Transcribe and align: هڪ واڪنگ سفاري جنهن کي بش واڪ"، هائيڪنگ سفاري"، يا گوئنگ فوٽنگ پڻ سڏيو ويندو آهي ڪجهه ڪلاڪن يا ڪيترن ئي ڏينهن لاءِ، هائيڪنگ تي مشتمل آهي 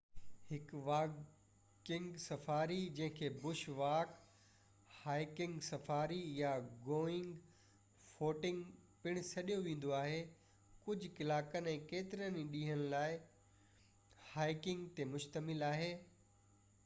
هڪ 0.45 0.71
واڪنگ 0.85 2.13
سفاري 2.21 2.77
جنهن 2.99 3.11
کي 3.17 3.27
بش 3.41 3.59
واڪ"، 3.79 4.15
هائيڪنگ 5.01 5.59
سفاري"، 5.67 6.17
يا 6.37 6.53
گوئنگ 6.87 7.99
فوٽنگ 8.13 8.63
پڻ 9.03 9.21
سڏيو 9.27 9.57
ويندو 9.67 9.93
آهي 9.99 10.17
ڪجهه 10.87 11.11
ڪلاڪن 11.19 11.71
يا 11.73 11.75
ڪيترن 11.93 12.39
ئي 12.41 12.47
ڏينهن 12.55 12.83
لاءِ، 12.95 13.21
هائيڪنگ 14.33 14.89
تي 14.97 15.09
مشتمل 15.13 15.67
آهي 15.73 15.93